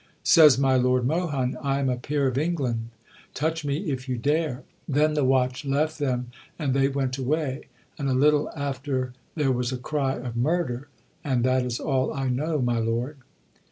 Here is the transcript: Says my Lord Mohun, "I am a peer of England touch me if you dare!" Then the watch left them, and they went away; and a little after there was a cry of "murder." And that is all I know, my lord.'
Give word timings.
Says 0.23 0.57
my 0.57 0.75
Lord 0.77 1.05
Mohun, 1.05 1.55
"I 1.61 1.77
am 1.77 1.87
a 1.87 1.95
peer 1.95 2.25
of 2.25 2.35
England 2.35 2.89
touch 3.35 3.63
me 3.63 3.91
if 3.91 4.09
you 4.09 4.17
dare!" 4.17 4.63
Then 4.87 5.13
the 5.13 5.23
watch 5.23 5.63
left 5.63 5.99
them, 5.99 6.31
and 6.57 6.73
they 6.73 6.87
went 6.87 7.19
away; 7.19 7.67
and 7.99 8.09
a 8.09 8.13
little 8.15 8.49
after 8.55 9.13
there 9.35 9.51
was 9.51 9.71
a 9.71 9.77
cry 9.77 10.15
of 10.15 10.35
"murder." 10.35 10.87
And 11.23 11.43
that 11.43 11.63
is 11.63 11.79
all 11.79 12.11
I 12.11 12.29
know, 12.29 12.59
my 12.63 12.79
lord.' 12.79 13.17